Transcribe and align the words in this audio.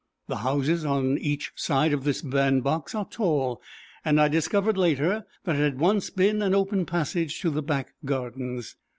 The 0.27 0.37
houses 0.37 0.83
on 0.83 1.19
each 1.19 1.51
side 1.55 1.93
of 1.93 2.05
this 2.05 2.23
bandbox 2.23 2.95
are 2.95 3.05
tall, 3.05 3.61
and 4.03 4.19
I 4.19 4.29
discovered 4.29 4.75
later 4.75 5.27
that 5.43 5.55
it 5.55 5.59
had 5.59 5.79
once 5.79 6.09
been 6.09 6.41
an 6.41 6.55
open 6.55 6.87
passage 6.87 7.39
to 7.41 7.51
the 7.51 7.61
back 7.61 7.93
gardens. 8.03 8.77